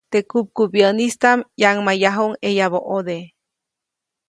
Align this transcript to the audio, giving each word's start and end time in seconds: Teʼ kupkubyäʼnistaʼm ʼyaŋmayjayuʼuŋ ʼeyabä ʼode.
Teʼ 0.11 0.27
kupkubyäʼnistaʼm 0.31 1.39
ʼyaŋmayjayuʼuŋ 1.59 2.31
ʼeyabä 2.45 2.79
ʼode. 2.87 3.17